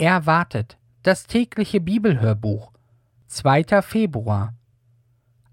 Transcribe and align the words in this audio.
Erwartet 0.00 0.78
das 1.02 1.26
tägliche 1.26 1.78
Bibelhörbuch 1.78 2.72
2. 3.26 3.82
Februar 3.82 4.54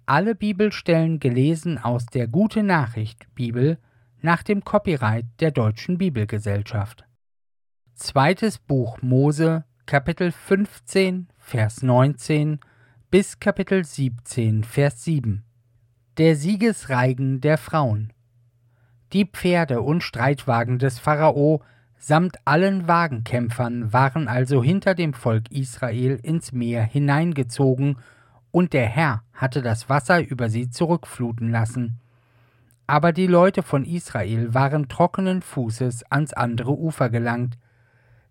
Alle 0.06 0.36
Bibelstellen 0.36 1.20
gelesen 1.20 1.78
aus 1.78 2.06
der 2.06 2.30
Gute 2.30 2.64
Nachricht 2.64 3.28
Bibel 3.36 3.78
nach 4.22 4.44
dem 4.44 4.64
Copyright 4.64 5.26
der 5.42 5.52
Deutschen 5.52 5.98
Bibelgesellschaft. 5.98 7.04
Zweites 7.96 8.58
Buch 8.58 9.02
Mose 9.02 9.66
Kapitel 9.86 10.32
15 10.32 11.28
Vers 11.38 11.84
19 11.84 12.62
bis 13.12 13.42
Kapitel 13.42 13.84
17 13.84 14.64
Vers 14.64 15.04
7 15.04 15.44
Der 16.16 16.38
Siegesreigen 16.38 17.42
der 17.42 17.58
Frauen 17.58 18.14
Die 19.12 19.26
Pferde 19.26 19.82
und 19.82 20.04
Streitwagen 20.04 20.80
des 20.80 21.00
Pharao 21.00 21.62
samt 21.98 22.38
allen 22.46 22.88
Wagenkämpfern 22.88 23.92
waren 23.92 24.28
also 24.28 24.64
hinter 24.64 24.96
dem 24.96 25.14
Volk 25.14 25.52
Israel 25.52 26.20
ins 26.22 26.52
Meer 26.52 26.84
hineingezogen, 26.84 27.98
und 28.52 28.74
der 28.74 28.86
Herr 28.86 29.24
hatte 29.34 29.62
das 29.62 29.90
Wasser 29.90 30.26
über 30.26 30.50
sie 30.50 30.70
zurückfluten 30.70 31.52
lassen. 31.52 32.00
Aber 32.88 33.12
die 33.12 33.28
Leute 33.28 33.64
von 33.64 33.84
Israel 33.84 34.54
waren 34.54 34.88
trockenen 34.88 35.42
Fußes 35.42 36.10
ans 36.10 36.34
andere 36.34 36.72
Ufer 36.72 37.10
gelangt. 37.10 37.58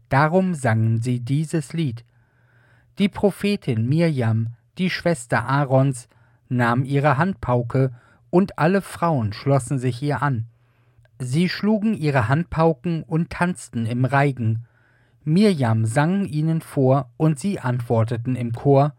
Darum 0.09 0.55
sangen 0.55 1.03
sie 1.03 1.21
dieses 1.21 1.75
Lied. 1.75 2.05
Die 2.99 3.11
Prophetin 3.11 3.87
Mirjam, 3.87 4.55
die 4.79 4.89
Schwester 4.89 5.47
Aarons, 5.47 6.09
nahm 6.49 6.85
ihre 6.85 7.19
Handpauke, 7.19 7.93
und 8.31 8.59
alle 8.59 8.81
Frauen 8.81 9.33
schlossen 9.33 9.79
sich 9.79 10.03
ihr 10.03 10.23
an. 10.23 10.47
Sie 11.19 11.49
schlugen 11.49 11.95
ihre 11.95 12.29
Handpauken 12.29 13.03
und 13.03 13.31
tanzten 13.31 13.87
im 13.87 14.05
Reigen. 14.05 14.67
Mirjam 15.25 15.85
sang 15.85 16.25
ihnen 16.27 16.61
vor, 16.61 17.11
und 17.17 17.39
sie 17.39 17.59
antworteten 17.59 18.37
im 18.37 18.53
Chor 18.53 18.95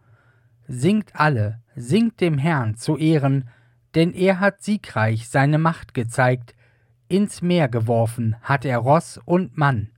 Singt 0.67 1.15
alle, 1.15 1.61
singt 1.75 2.19
dem 2.19 2.37
Herrn 2.37 2.75
zu 2.75 2.97
Ehren, 2.97 3.47
denn 3.95 4.13
er 4.13 4.39
hat 4.39 4.61
siegreich 4.61 5.29
seine 5.29 5.57
Macht 5.57 5.93
gezeigt, 5.93 6.55
ins 7.07 7.41
Meer 7.41 7.69
geworfen 7.69 8.35
hat 8.41 8.65
er 8.65 8.79
Ross 8.79 9.19
und 9.23 9.57
Mann. 9.57 9.89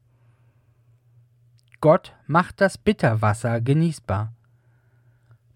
Gott 1.82 2.14
macht 2.28 2.62
das 2.62 2.78
Bitterwasser 2.78 3.62
genießbar. 3.62 4.34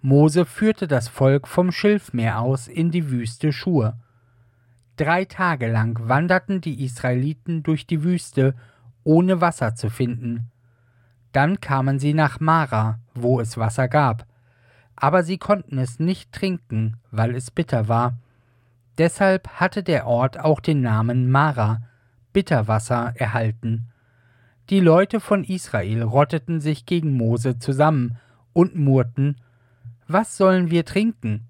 Mose 0.02 0.46
führte 0.46 0.88
das 0.88 1.08
Volk 1.08 1.48
vom 1.48 1.72
Schilfmeer 1.72 2.40
aus 2.40 2.68
in 2.68 2.92
die 2.92 3.12
Wüste 3.12 3.54
Schur. 3.54 3.98
Drei 4.96 5.26
Tage 5.26 5.72
lang 5.72 6.08
wanderten 6.08 6.62
die 6.62 6.84
Israeliten 6.84 7.64
durch 7.64 7.88
die 7.88 8.04
Wüste, 8.04 8.54
ohne 9.04 9.42
Wasser 9.42 9.74
zu 9.76 9.90
finden. 9.90 10.52
Dann 11.32 11.60
kamen 11.60 11.98
sie 11.98 12.14
nach 12.14 12.40
Mara, 12.40 13.00
wo 13.16 13.40
es 13.40 13.58
Wasser 13.58 13.88
gab. 13.88 14.28
Aber 14.96 15.24
sie 15.24 15.40
konnten 15.40 15.80
es 15.80 16.00
nicht 16.00 16.32
trinken, 16.32 16.98
weil 17.10 17.36
es 17.36 17.50
bitter 17.50 17.88
war. 17.88 18.14
Deshalb 19.00 19.48
hatte 19.48 19.82
der 19.82 20.06
Ort 20.06 20.40
auch 20.40 20.60
den 20.60 20.82
Namen 20.82 21.32
Mara, 21.32 21.82
Bitterwasser, 22.32 23.14
erhalten. 23.16 23.88
Die 24.70 24.80
Leute 24.80 25.20
von 25.20 25.44
Israel 25.44 26.04
rotteten 26.04 26.62
sich 26.62 26.86
gegen 26.86 27.18
Mose 27.18 27.58
zusammen 27.58 28.18
und 28.54 28.76
murrten: 28.76 29.38
Was 30.08 30.38
sollen 30.38 30.70
wir 30.70 30.86
trinken? 30.86 31.48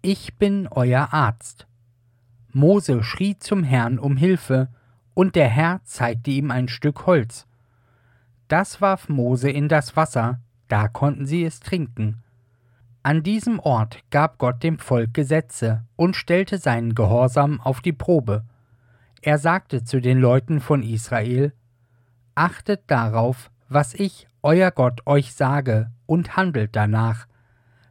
Ich 0.00 0.38
bin 0.38 0.66
euer 0.68 1.12
Arzt. 1.12 1.66
Mose 2.54 3.02
schrie 3.02 3.38
zum 3.38 3.64
Herrn 3.64 3.98
um 3.98 4.16
Hilfe, 4.16 4.68
und 5.14 5.36
der 5.36 5.48
Herr 5.48 5.80
zeigte 5.84 6.30
ihm 6.30 6.50
ein 6.50 6.68
Stück 6.68 7.06
Holz. 7.06 7.46
Das 8.48 8.80
warf 8.80 9.08
Mose 9.08 9.50
in 9.50 9.68
das 9.68 9.96
Wasser, 9.96 10.40
da 10.68 10.88
konnten 10.88 11.26
sie 11.26 11.44
es 11.44 11.60
trinken. 11.60 12.22
An 13.02 13.22
diesem 13.22 13.58
Ort 13.58 14.00
gab 14.10 14.38
Gott 14.38 14.62
dem 14.62 14.78
Volk 14.78 15.14
Gesetze 15.14 15.84
und 15.96 16.14
stellte 16.14 16.58
seinen 16.58 16.94
Gehorsam 16.94 17.60
auf 17.60 17.80
die 17.80 17.92
Probe. 17.92 18.44
Er 19.22 19.38
sagte 19.38 19.84
zu 19.84 20.00
den 20.00 20.18
Leuten 20.18 20.60
von 20.60 20.82
Israel, 20.82 21.52
Achtet 22.34 22.82
darauf, 22.86 23.50
was 23.68 23.94
ich, 23.94 24.28
euer 24.42 24.70
Gott, 24.70 25.06
euch 25.06 25.34
sage, 25.34 25.90
und 26.06 26.36
handelt 26.36 26.76
danach. 26.76 27.26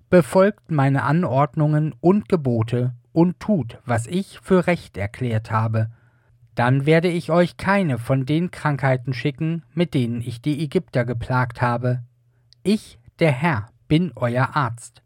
Befolgt 0.09 0.71
meine 0.71 1.03
Anordnungen 1.03 1.93
und 1.99 2.29
Gebote 2.29 2.93
und 3.13 3.39
tut, 3.39 3.79
was 3.85 4.07
ich 4.07 4.39
für 4.39 4.67
recht 4.67 4.97
erklärt 4.97 5.51
habe. 5.51 5.89
Dann 6.55 6.85
werde 6.85 7.07
ich 7.07 7.31
euch 7.31 7.57
keine 7.57 7.97
von 7.97 8.25
den 8.25 8.51
Krankheiten 8.51 9.13
schicken, 9.13 9.63
mit 9.73 9.93
denen 9.93 10.21
ich 10.21 10.41
die 10.41 10.63
Ägypter 10.63 11.05
geplagt 11.05 11.61
habe. 11.61 12.03
Ich, 12.63 12.99
der 13.19 13.31
Herr, 13.31 13.67
bin 13.87 14.11
euer 14.15 14.55
Arzt. 14.55 15.01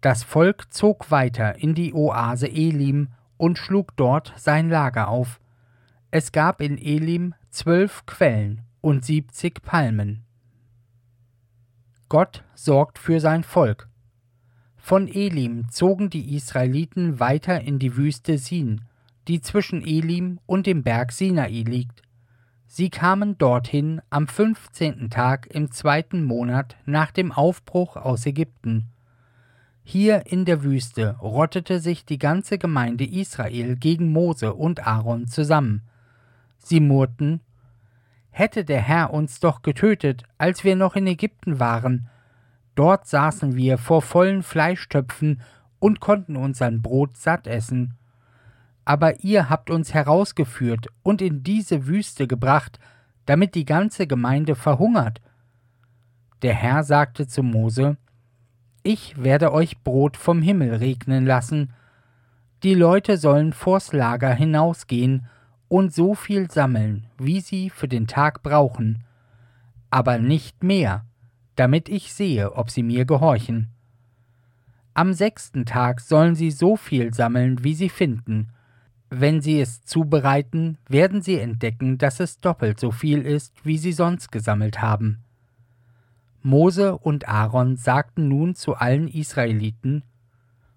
Das 0.00 0.22
Volk 0.22 0.72
zog 0.72 1.10
weiter 1.10 1.58
in 1.58 1.74
die 1.74 1.94
Oase 1.94 2.48
Elim 2.48 3.08
und 3.36 3.58
schlug 3.58 3.96
dort 3.96 4.32
sein 4.36 4.68
Lager 4.68 5.08
auf. 5.08 5.40
Es 6.10 6.32
gab 6.32 6.60
in 6.60 6.78
Elim 6.78 7.34
zwölf 7.50 8.06
Quellen 8.06 8.62
und 8.80 9.04
siebzig 9.04 9.62
Palmen. 9.62 10.24
Gott 12.08 12.44
sorgt 12.54 12.98
für 12.98 13.20
sein 13.20 13.42
Volk 13.42 13.88
von 14.86 15.08
Elim 15.08 15.68
zogen 15.68 16.10
die 16.10 16.36
Israeliten 16.36 17.18
weiter 17.18 17.60
in 17.60 17.80
die 17.80 17.96
Wüste 17.96 18.38
Sin, 18.38 18.82
die 19.26 19.40
zwischen 19.40 19.84
Elim 19.84 20.38
und 20.46 20.68
dem 20.68 20.84
Berg 20.84 21.10
Sinai 21.10 21.64
liegt. 21.66 22.02
Sie 22.68 22.88
kamen 22.88 23.36
dorthin 23.36 24.00
am 24.10 24.28
fünfzehnten 24.28 25.10
Tag 25.10 25.48
im 25.50 25.72
zweiten 25.72 26.22
Monat 26.22 26.76
nach 26.84 27.10
dem 27.10 27.32
Aufbruch 27.32 27.96
aus 27.96 28.26
Ägypten. 28.26 28.84
Hier 29.82 30.24
in 30.26 30.44
der 30.44 30.62
Wüste 30.62 31.16
rottete 31.20 31.80
sich 31.80 32.04
die 32.04 32.20
ganze 32.20 32.56
Gemeinde 32.56 33.04
Israel 33.04 33.74
gegen 33.74 34.12
Mose 34.12 34.54
und 34.54 34.86
Aaron 34.86 35.26
zusammen. 35.26 35.82
Sie 36.58 36.78
murrten, 36.78 37.40
Hätte 38.30 38.64
der 38.64 38.82
Herr 38.82 39.12
uns 39.12 39.40
doch 39.40 39.62
getötet, 39.62 40.22
als 40.38 40.62
wir 40.62 40.76
noch 40.76 40.94
in 40.94 41.08
Ägypten 41.08 41.58
waren, 41.58 42.08
Dort 42.76 43.08
saßen 43.08 43.56
wir 43.56 43.78
vor 43.78 44.02
vollen 44.02 44.42
Fleischtöpfen 44.42 45.40
und 45.80 45.98
konnten 45.98 46.36
uns 46.36 46.62
an 46.62 46.82
Brot 46.82 47.16
satt 47.16 47.46
essen. 47.46 47.94
Aber 48.84 49.24
ihr 49.24 49.50
habt 49.50 49.70
uns 49.70 49.94
herausgeführt 49.94 50.86
und 51.02 51.20
in 51.20 51.42
diese 51.42 51.86
Wüste 51.86 52.28
gebracht, 52.28 52.78
damit 53.24 53.54
die 53.54 53.64
ganze 53.64 54.06
Gemeinde 54.06 54.54
verhungert. 54.54 55.20
Der 56.42 56.54
Herr 56.54 56.84
sagte 56.84 57.26
zu 57.26 57.42
Mose, 57.42 57.96
Ich 58.82 59.20
werde 59.20 59.52
euch 59.52 59.82
Brot 59.82 60.16
vom 60.16 60.42
Himmel 60.42 60.74
regnen 60.74 61.24
lassen. 61.24 61.72
Die 62.62 62.74
Leute 62.74 63.16
sollen 63.16 63.54
vors 63.54 63.92
Lager 63.94 64.32
hinausgehen 64.32 65.26
und 65.68 65.94
so 65.94 66.14
viel 66.14 66.50
sammeln, 66.50 67.06
wie 67.18 67.40
sie 67.40 67.70
für 67.70 67.88
den 67.88 68.06
Tag 68.06 68.42
brauchen, 68.42 69.02
aber 69.90 70.18
nicht 70.18 70.62
mehr, 70.62 71.04
damit 71.56 71.88
ich 71.88 72.12
sehe, 72.12 72.52
ob 72.52 72.70
sie 72.70 72.82
mir 72.82 73.04
gehorchen. 73.04 73.70
Am 74.94 75.12
sechsten 75.12 75.66
Tag 75.66 76.00
sollen 76.00 76.34
sie 76.34 76.50
so 76.50 76.76
viel 76.76 77.12
sammeln, 77.12 77.64
wie 77.64 77.74
sie 77.74 77.88
finden. 77.88 78.48
Wenn 79.10 79.40
sie 79.40 79.60
es 79.60 79.82
zubereiten, 79.82 80.78
werden 80.88 81.20
sie 81.20 81.38
entdecken, 81.38 81.98
dass 81.98 82.20
es 82.20 82.40
doppelt 82.40 82.80
so 82.80 82.90
viel 82.90 83.22
ist, 83.22 83.54
wie 83.64 83.78
sie 83.78 83.92
sonst 83.92 84.32
gesammelt 84.32 84.80
haben. 84.80 85.22
Mose 86.42 86.96
und 86.96 87.28
Aaron 87.28 87.76
sagten 87.76 88.28
nun 88.28 88.54
zu 88.54 88.74
allen 88.74 89.08
Israeliten, 89.08 90.02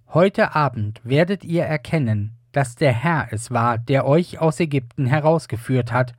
Heute 0.08 0.56
Abend 0.56 1.00
werdet 1.04 1.44
ihr 1.44 1.64
erkennen, 1.64 2.34
dass 2.52 2.76
der 2.76 2.92
Herr 2.92 3.28
es 3.32 3.52
war, 3.52 3.78
der 3.78 4.08
euch 4.08 4.40
aus 4.40 4.60
Ägypten 4.60 5.06
herausgeführt 5.06 5.92
hat, 5.92 6.14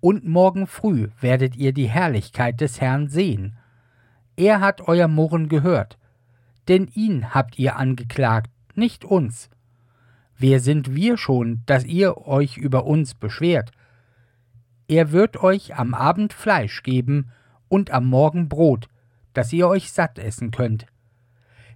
und 0.00 0.26
morgen 0.26 0.66
früh 0.66 1.08
werdet 1.20 1.54
ihr 1.54 1.72
die 1.72 1.88
Herrlichkeit 1.88 2.60
des 2.60 2.80
Herrn 2.80 3.08
sehen, 3.08 3.56
er 4.36 4.60
hat 4.60 4.82
euer 4.88 5.08
Murren 5.08 5.48
gehört. 5.48 5.98
Denn 6.68 6.86
ihn 6.86 7.34
habt 7.34 7.58
ihr 7.58 7.76
angeklagt, 7.76 8.50
nicht 8.74 9.04
uns. 9.04 9.50
Wer 10.36 10.60
sind 10.60 10.94
wir 10.94 11.16
schon, 11.18 11.62
dass 11.66 11.84
ihr 11.84 12.18
euch 12.26 12.56
über 12.56 12.86
uns 12.86 13.14
beschwert? 13.14 13.70
Er 14.88 15.12
wird 15.12 15.42
euch 15.42 15.76
am 15.76 15.94
Abend 15.94 16.32
Fleisch 16.32 16.82
geben 16.82 17.30
und 17.68 17.90
am 17.90 18.06
Morgen 18.06 18.48
Brot, 18.48 18.88
dass 19.34 19.52
ihr 19.52 19.68
euch 19.68 19.92
satt 19.92 20.18
essen 20.18 20.50
könnt. 20.50 20.86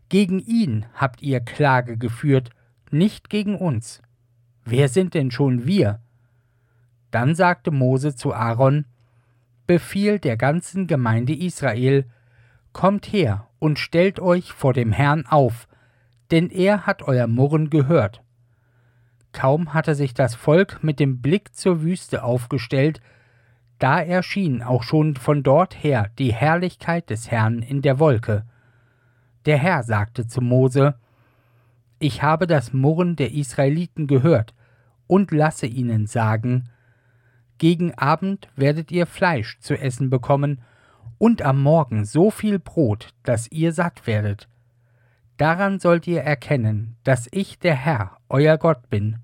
Gegen 0.09 0.39
ihn 0.39 0.87
habt 0.95 1.23
ihr 1.23 1.41
Klage 1.41 1.97
geführt, 1.97 2.51
nicht 2.91 3.31
gegen 3.31 3.57
uns. 3.57 4.03
Wer 4.65 4.89
sind 4.89 5.15
denn 5.15 5.31
schon 5.31 5.67
wir? 5.67 6.01
Dann 7.11 7.35
sagte 7.35 7.71
Mose 7.71 8.15
zu 8.15 8.35
Aaron, 8.35 8.85
Befiehl 9.67 10.19
der 10.19 10.37
ganzen 10.37 10.87
Gemeinde 10.87 11.35
Israel, 11.35 12.05
Kommt 12.77 13.11
her 13.11 13.49
und 13.59 13.79
stellt 13.79 14.21
euch 14.21 14.53
vor 14.53 14.75
dem 14.75 14.93
Herrn 14.93 15.25
auf, 15.25 15.67
denn 16.31 16.51
er 16.51 16.85
hat 16.85 17.01
euer 17.01 17.27
Murren 17.27 17.71
gehört. 17.71 18.23
Kaum 19.33 19.73
hatte 19.73 19.95
sich 19.95 20.13
das 20.13 20.35
Volk 20.35 20.85
mit 20.85 21.01
dem 21.01 21.23
Blick 21.23 21.55
zur 21.55 21.81
Wüste 21.81 22.23
aufgestellt, 22.23 23.01
Da 23.79 23.99
erschien 23.99 24.63
auch 24.63 24.83
schon 24.83 25.17
von 25.17 25.43
dort 25.43 25.83
her 25.83 26.11
die 26.19 26.35
Herrlichkeit 26.35 27.09
des 27.09 27.31
Herrn 27.31 27.61
in 27.63 27.81
der 27.81 27.99
Wolke. 27.99 28.45
Der 29.47 29.57
Herr 29.57 29.83
sagte 29.83 30.27
zu 30.27 30.43
Mose, 30.43 30.97
Ich 31.99 32.23
habe 32.23 32.47
das 32.47 32.75
Murren 32.75 33.17
der 33.17 33.33
Israeliten 33.33 34.07
gehört, 34.07 34.55
und 35.07 35.31
lasse 35.31 35.67
ihnen 35.67 36.07
sagen, 36.07 36.69
Gegen 37.57 37.95
Abend 37.95 38.51
werdet 38.55 38.93
ihr 38.93 39.07
Fleisch 39.07 39.59
zu 39.61 39.79
essen 39.79 40.11
bekommen, 40.11 40.61
und 41.19 41.43
am 41.43 41.63
Morgen 41.63 42.05
so 42.05 42.31
viel 42.31 42.59
Brot, 42.59 43.11
dass 43.23 43.51
ihr 43.51 43.73
satt 43.73 44.07
werdet. 44.07 44.49
Daran 45.37 45.79
sollt 45.79 46.07
ihr 46.07 46.23
erkennen, 46.23 46.97
dass 47.05 47.29
ich 47.31 47.59
der 47.59 47.75
Herr, 47.75 48.17
euer 48.29 48.57
Gott 48.59 48.89
bin. 48.89 49.19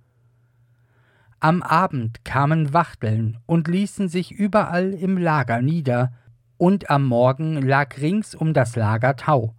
Am 1.40 1.62
Abend 1.62 2.24
kamen 2.24 2.72
Wachteln 2.72 3.38
und 3.46 3.66
ließen 3.66 4.08
sich 4.08 4.30
überall 4.30 4.92
im 4.92 5.18
Lager 5.18 5.60
nieder, 5.62 6.12
und 6.58 6.90
am 6.90 7.06
Morgen 7.06 7.60
lag 7.60 7.98
rings 8.00 8.36
um 8.36 8.54
das 8.54 8.76
Lager 8.76 9.16
Tau. 9.16 9.54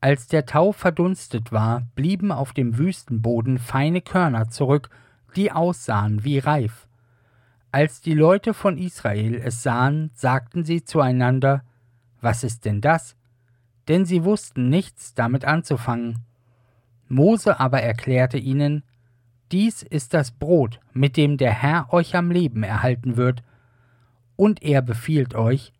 Als 0.00 0.28
der 0.28 0.46
Tau 0.46 0.70
verdunstet 0.70 1.50
war, 1.50 1.82
blieben 1.96 2.30
auf 2.30 2.52
dem 2.52 2.78
Wüstenboden 2.78 3.58
feine 3.58 4.00
Körner 4.00 4.48
zurück, 4.48 4.90
die 5.34 5.50
aussahen 5.50 6.22
wie 6.22 6.38
Reif. 6.38 6.87
Als 7.70 8.00
die 8.00 8.14
Leute 8.14 8.54
von 8.54 8.78
Israel 8.78 9.34
es 9.34 9.62
sahen, 9.62 10.10
sagten 10.14 10.64
sie 10.64 10.84
zueinander, 10.84 11.62
Was 12.20 12.42
ist 12.42 12.64
denn 12.64 12.80
das? 12.80 13.14
Denn 13.88 14.06
sie 14.06 14.24
wussten 14.24 14.70
nichts 14.70 15.14
damit 15.14 15.44
anzufangen. 15.44 16.20
Mose 17.08 17.60
aber 17.60 17.82
erklärte 17.82 18.38
ihnen, 18.38 18.84
Dies 19.52 19.82
ist 19.82 20.14
das 20.14 20.30
Brot, 20.30 20.80
mit 20.92 21.16
dem 21.16 21.36
der 21.36 21.52
Herr 21.52 21.92
euch 21.92 22.16
am 22.16 22.30
Leben 22.30 22.62
erhalten 22.62 23.16
wird. 23.16 23.42
Und 24.36 24.62
er 24.62 24.82
befiehlt 24.82 25.34
euch, 25.34 25.72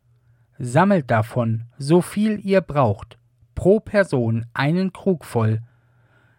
sammelt 0.59 1.11
davon, 1.11 1.65
so 1.79 2.03
viel 2.03 2.41
ihr 2.45 2.61
braucht, 2.61 3.19
pro 3.55 3.81
Person 3.81 4.47
einen 4.55 4.93
Krug 4.93 5.25
voll. 5.25 5.63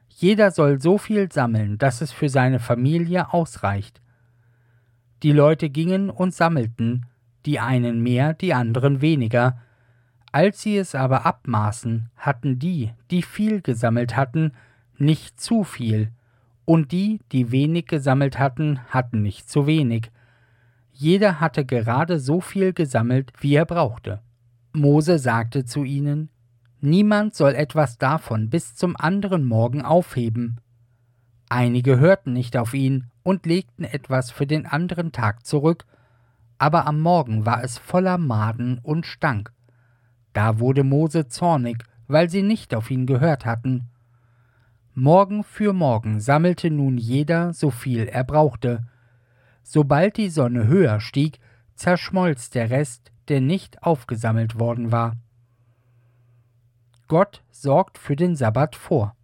Jeder 0.10 0.52
soll 0.52 0.82
so 0.82 0.98
viel 0.98 1.32
sammeln, 1.32 1.78
dass 1.78 2.02
es 2.02 2.12
für 2.12 2.30
seine 2.30 2.60
Familie 2.60 3.32
ausreicht. 3.34 4.02
Die 5.24 5.32
Leute 5.32 5.70
gingen 5.70 6.10
und 6.10 6.34
sammelten, 6.34 7.06
die 7.46 7.60
einen 7.60 8.02
mehr, 8.02 8.34
die 8.34 8.54
anderen 8.54 9.02
weniger. 9.02 9.60
Als 10.32 10.62
sie 10.62 10.78
es 10.78 10.96
aber 10.96 11.26
abmaßen, 11.26 12.10
hatten 12.16 12.60
die, 12.60 12.92
die 13.12 13.22
viel 13.22 13.62
gesammelt 13.62 14.16
hatten, 14.16 14.54
nicht 14.98 15.40
zu 15.42 15.64
viel, 15.64 16.12
und 16.66 16.92
die, 16.92 17.20
die 17.32 17.52
wenig 17.52 17.88
gesammelt 17.88 18.38
hatten, 18.38 18.80
hatten 18.90 19.22
nicht 19.22 19.50
zu 19.50 19.66
wenig. 19.66 20.12
Jeder 20.94 21.40
hatte 21.40 21.66
gerade 21.66 22.20
so 22.20 22.42
viel 22.42 22.74
gesammelt, 22.74 23.34
wie 23.40 23.56
er 23.56 23.66
brauchte. 23.66 24.22
Mose 24.74 25.18
sagte 25.18 25.66
zu 25.66 25.84
ihnen, 25.84 26.30
Niemand 26.82 27.36
soll 27.36 27.56
etwas 27.56 27.98
davon 27.98 28.50
bis 28.50 28.76
zum 28.76 28.96
anderen 28.96 29.44
Morgen 29.44 29.82
aufheben. 29.82 30.62
Einige 31.50 32.00
hörten 32.00 32.32
nicht 32.32 32.56
auf 32.56 32.74
ihn 32.74 33.08
und 33.24 33.46
legten 33.46 33.84
etwas 33.84 34.32
für 34.32 34.48
den 34.48 34.66
anderen 34.66 35.12
Tag 35.12 35.46
zurück, 35.46 35.86
aber 36.58 36.86
am 36.88 37.00
Morgen 37.00 37.46
war 37.46 37.64
es 37.64 37.78
voller 37.78 38.18
Maden 38.18 38.80
und 38.80 39.06
stank. 39.06 39.52
Da 40.34 40.60
wurde 40.60 40.84
Mose 40.84 41.28
zornig, 41.28 41.84
weil 42.08 42.30
sie 42.30 42.44
nicht 42.44 42.76
auf 42.76 42.92
ihn 42.92 43.06
gehört 43.06 43.46
hatten. 43.46 43.90
Morgen 44.94 45.44
für 45.44 45.74
Morgen 45.74 46.20
sammelte 46.20 46.70
nun 46.70 46.98
jeder 46.98 47.54
so 47.54 47.70
viel 47.70 48.08
er 48.08 48.24
brauchte. 48.24 48.86
Sobald 49.64 50.18
die 50.18 50.30
Sonne 50.30 50.68
höher 50.68 51.00
stieg, 51.00 51.40
zerschmolz 51.76 52.50
der 52.50 52.70
Rest, 52.70 53.12
der 53.30 53.40
nicht 53.40 53.84
aufgesammelt 53.84 54.60
worden 54.60 54.92
war. 54.92 55.16
Gott 57.08 57.42
sorgt 57.52 57.98
für 57.98 58.16
den 58.16 58.36
Sabbat 58.36 58.76
vor. 58.76 59.16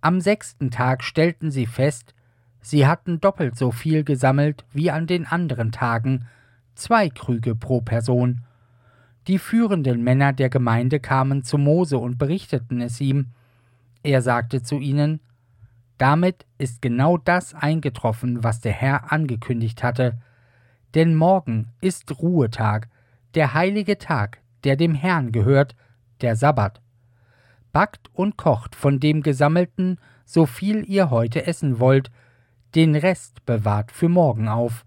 Am 0.00 0.20
sechsten 0.20 0.70
Tag 0.70 1.04
stellten 1.04 1.50
sie 1.50 1.66
fest, 1.66 2.14
sie 2.64 2.86
hatten 2.86 3.20
doppelt 3.20 3.56
so 3.56 3.70
viel 3.70 4.04
gesammelt 4.04 4.64
wie 4.72 4.90
an 4.90 5.06
den 5.06 5.26
anderen 5.26 5.70
Tagen, 5.70 6.26
zwei 6.74 7.10
Krüge 7.10 7.54
pro 7.54 7.82
Person. 7.82 8.40
Die 9.26 9.38
führenden 9.38 10.02
Männer 10.02 10.32
der 10.32 10.48
Gemeinde 10.48 10.98
kamen 10.98 11.44
zu 11.44 11.58
Mose 11.58 11.98
und 11.98 12.16
berichteten 12.18 12.80
es 12.80 13.00
ihm, 13.00 13.26
er 14.02 14.22
sagte 14.22 14.62
zu 14.62 14.78
ihnen, 14.78 15.20
damit 15.98 16.46
ist 16.56 16.80
genau 16.80 17.18
das 17.18 17.54
eingetroffen, 17.54 18.42
was 18.42 18.60
der 18.60 18.72
Herr 18.72 19.12
angekündigt 19.12 19.82
hatte, 19.82 20.18
denn 20.94 21.14
morgen 21.14 21.68
ist 21.82 22.18
Ruhetag, 22.18 22.88
der 23.34 23.52
heilige 23.52 23.98
Tag, 23.98 24.38
der 24.64 24.76
dem 24.76 24.94
Herrn 24.94 25.32
gehört, 25.32 25.76
der 26.22 26.34
Sabbat. 26.34 26.80
Backt 27.72 28.08
und 28.14 28.38
kocht 28.38 28.74
von 28.74 29.00
dem 29.00 29.22
Gesammelten, 29.22 29.98
so 30.24 30.46
viel 30.46 30.88
ihr 30.88 31.10
heute 31.10 31.46
essen 31.46 31.78
wollt, 31.78 32.10
den 32.74 32.96
Rest 32.96 33.44
bewahrt 33.46 33.92
für 33.92 34.08
morgen 34.08 34.48
auf. 34.48 34.84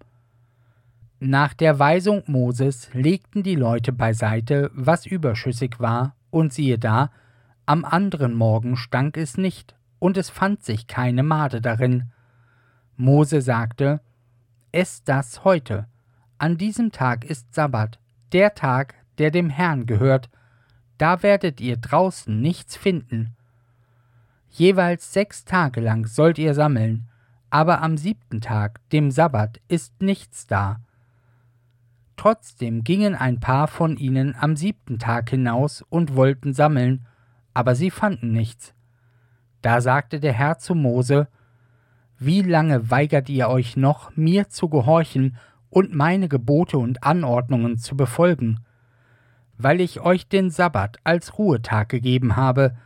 Nach 1.20 1.54
der 1.54 1.78
Weisung 1.78 2.22
Moses 2.26 2.90
legten 2.92 3.42
die 3.42 3.56
Leute 3.56 3.92
beiseite, 3.92 4.70
was 4.74 5.06
überschüssig 5.06 5.80
war, 5.80 6.14
und 6.30 6.52
siehe 6.52 6.78
da, 6.78 7.10
am 7.66 7.84
anderen 7.84 8.34
Morgen 8.34 8.76
stank 8.76 9.16
es 9.16 9.36
nicht, 9.36 9.74
und 9.98 10.16
es 10.16 10.30
fand 10.30 10.62
sich 10.62 10.86
keine 10.86 11.22
Made 11.22 11.60
darin. 11.60 12.10
Mose 12.96 13.40
sagte, 13.42 14.00
Esst 14.70 15.08
das 15.08 15.44
heute. 15.44 15.86
An 16.36 16.56
diesem 16.56 16.92
Tag 16.92 17.24
ist 17.24 17.54
Sabbat, 17.54 17.98
der 18.32 18.54
Tag, 18.54 18.94
der 19.16 19.30
dem 19.30 19.50
Herrn 19.50 19.86
gehört. 19.86 20.28
Da 20.98 21.22
werdet 21.22 21.60
ihr 21.60 21.76
draußen 21.76 22.40
nichts 22.40 22.76
finden. 22.76 23.34
Jeweils 24.50 25.12
sechs 25.12 25.44
Tage 25.44 25.80
lang 25.80 26.06
sollt 26.06 26.38
ihr 26.38 26.54
sammeln, 26.54 27.07
aber 27.50 27.82
am 27.82 27.96
siebten 27.96 28.40
Tag, 28.40 28.80
dem 28.90 29.10
Sabbat, 29.10 29.60
ist 29.68 30.02
nichts 30.02 30.46
da. 30.46 30.80
Trotzdem 32.16 32.82
gingen 32.82 33.14
ein 33.14 33.40
paar 33.40 33.68
von 33.68 33.96
ihnen 33.96 34.34
am 34.38 34.56
siebten 34.56 34.98
Tag 34.98 35.30
hinaus 35.30 35.82
und 35.88 36.16
wollten 36.16 36.52
sammeln, 36.52 37.06
aber 37.54 37.74
sie 37.74 37.90
fanden 37.90 38.32
nichts. 38.32 38.74
Da 39.62 39.80
sagte 39.80 40.20
der 40.20 40.32
Herr 40.32 40.58
zu 40.58 40.74
Mose, 40.74 41.28
Wie 42.18 42.42
lange 42.42 42.90
weigert 42.90 43.28
ihr 43.28 43.48
euch 43.48 43.76
noch, 43.76 44.14
mir 44.16 44.48
zu 44.48 44.68
gehorchen 44.68 45.36
und 45.70 45.94
meine 45.94 46.28
Gebote 46.28 46.78
und 46.78 47.04
Anordnungen 47.04 47.78
zu 47.78 47.96
befolgen? 47.96 48.60
Weil 49.56 49.80
ich 49.80 50.00
euch 50.00 50.28
den 50.28 50.50
Sabbat 50.50 50.98
als 51.04 51.38
Ruhetag 51.38 51.88
gegeben 51.88 52.36
habe, 52.36 52.76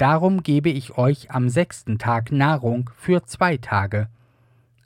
darum 0.00 0.42
gebe 0.42 0.70
ich 0.70 0.96
euch 0.96 1.30
am 1.30 1.48
sechsten 1.48 1.98
Tag 1.98 2.32
Nahrung 2.32 2.90
für 2.96 3.24
zwei 3.24 3.58
Tage. 3.58 4.08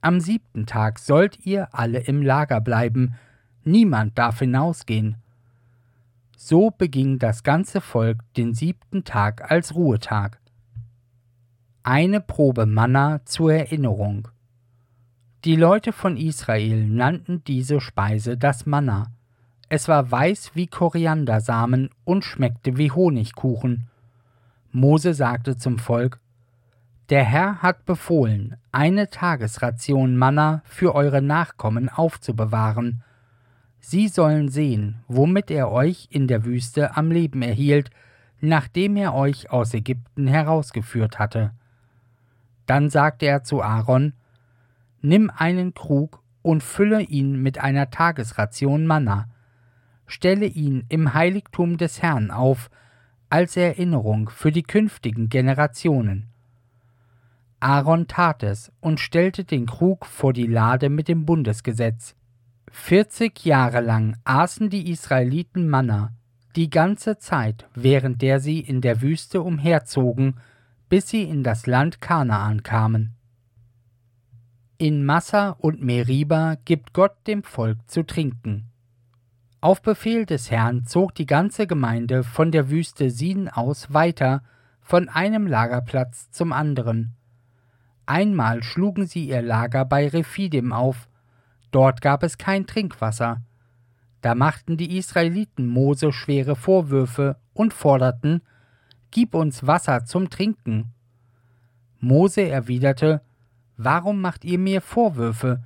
Am 0.00 0.18
siebten 0.20 0.66
Tag 0.66 0.98
sollt 0.98 1.46
ihr 1.46 1.68
alle 1.72 2.00
im 2.00 2.20
Lager 2.20 2.60
bleiben, 2.60 3.14
niemand 3.62 4.18
darf 4.18 4.40
hinausgehen. 4.40 5.16
So 6.36 6.70
beging 6.70 7.18
das 7.18 7.44
ganze 7.44 7.80
Volk 7.80 8.18
den 8.36 8.54
siebten 8.54 9.04
Tag 9.04 9.50
als 9.50 9.74
Ruhetag. 9.74 10.40
Eine 11.84 12.20
Probe 12.20 12.66
Manna 12.66 13.24
zur 13.24 13.54
Erinnerung. 13.54 14.28
Die 15.44 15.56
Leute 15.56 15.92
von 15.92 16.16
Israel 16.16 16.86
nannten 16.88 17.44
diese 17.44 17.80
Speise 17.80 18.36
das 18.36 18.66
Manna. 18.66 19.12
Es 19.68 19.86
war 19.88 20.10
weiß 20.10 20.52
wie 20.54 20.66
Koriandersamen 20.66 21.90
und 22.04 22.24
schmeckte 22.24 22.76
wie 22.76 22.90
Honigkuchen. 22.90 23.88
Mose 24.74 25.14
sagte 25.14 25.56
zum 25.56 25.78
Volk: 25.78 26.20
Der 27.08 27.24
Herr 27.24 27.62
hat 27.62 27.86
befohlen, 27.86 28.56
eine 28.72 29.08
Tagesration 29.08 30.16
Manna 30.16 30.62
für 30.66 30.94
eure 30.94 31.22
Nachkommen 31.22 31.88
aufzubewahren 31.88 33.02
Sie 33.86 34.08
sollen 34.08 34.48
sehen, 34.48 35.04
womit 35.08 35.50
er 35.50 35.70
euch 35.70 36.08
in 36.10 36.26
der 36.26 36.46
Wüste 36.46 36.96
am 36.96 37.10
Leben 37.10 37.42
erhielt, 37.42 37.90
nachdem 38.40 38.96
er 38.96 39.12
euch 39.12 39.50
aus 39.50 39.74
Ägypten 39.74 40.26
herausgeführt 40.26 41.18
hatte. 41.18 41.52
Dann 42.64 42.88
sagte 42.88 43.26
er 43.26 43.44
zu 43.44 43.62
Aaron, 43.62 44.14
Nimm 45.02 45.30
einen 45.30 45.74
Krug 45.74 46.22
und 46.40 46.62
fülle 46.62 47.02
ihn 47.02 47.42
mit 47.42 47.58
einer 47.58 47.90
Tagesration 47.90 48.86
Manna, 48.86 49.28
stelle 50.06 50.46
ihn 50.46 50.86
im 50.88 51.12
Heiligtum 51.12 51.76
des 51.76 52.00
Herrn 52.00 52.30
auf, 52.30 52.70
als 53.34 53.56
Erinnerung 53.56 54.28
für 54.28 54.52
die 54.52 54.62
künftigen 54.62 55.28
Generationen. 55.28 56.28
Aaron 57.58 58.06
tat 58.06 58.44
es 58.44 58.70
und 58.80 59.00
stellte 59.00 59.42
den 59.42 59.66
Krug 59.66 60.06
vor 60.06 60.32
die 60.32 60.46
Lade 60.46 60.88
mit 60.88 61.08
dem 61.08 61.26
Bundesgesetz. 61.26 62.14
Vierzig 62.70 63.44
Jahre 63.44 63.80
lang 63.80 64.16
aßen 64.22 64.70
die 64.70 64.88
Israeliten 64.88 65.68
Manna, 65.68 66.12
die 66.54 66.70
ganze 66.70 67.18
Zeit, 67.18 67.66
während 67.74 68.22
der 68.22 68.38
sie 68.38 68.60
in 68.60 68.80
der 68.80 69.02
Wüste 69.02 69.42
umherzogen, 69.42 70.36
bis 70.88 71.08
sie 71.08 71.24
in 71.24 71.42
das 71.42 71.66
Land 71.66 72.00
Kanaan 72.00 72.62
kamen. 72.62 73.16
In 74.78 75.04
Massa 75.04 75.56
und 75.58 75.82
Meriba 75.82 76.54
gibt 76.64 76.92
Gott 76.92 77.16
dem 77.26 77.42
Volk 77.42 77.78
zu 77.90 78.04
trinken. 78.04 78.70
Auf 79.64 79.80
Befehl 79.80 80.26
des 80.26 80.50
Herrn 80.50 80.84
zog 80.84 81.14
die 81.14 81.24
ganze 81.24 81.66
Gemeinde 81.66 82.22
von 82.22 82.52
der 82.52 82.68
Wüste 82.68 83.08
Sin 83.08 83.48
aus 83.48 83.94
weiter, 83.94 84.42
von 84.82 85.08
einem 85.08 85.46
Lagerplatz 85.46 86.30
zum 86.30 86.52
anderen. 86.52 87.14
Einmal 88.04 88.62
schlugen 88.62 89.06
sie 89.06 89.26
ihr 89.26 89.40
Lager 89.40 89.86
bei 89.86 90.06
Rephidim 90.06 90.74
auf, 90.74 91.08
dort 91.70 92.02
gab 92.02 92.22
es 92.24 92.36
kein 92.36 92.66
Trinkwasser. 92.66 93.40
Da 94.20 94.34
machten 94.34 94.76
die 94.76 94.98
Israeliten 94.98 95.66
Mose 95.66 96.12
schwere 96.12 96.56
Vorwürfe 96.56 97.38
und 97.54 97.72
forderten, 97.72 98.42
Gib 99.12 99.34
uns 99.34 99.66
Wasser 99.66 100.04
zum 100.04 100.28
Trinken. 100.28 100.92
Mose 102.00 102.42
erwiderte, 102.42 103.22
Warum 103.78 104.20
macht 104.20 104.44
ihr 104.44 104.58
mir 104.58 104.82
Vorwürfe? 104.82 105.64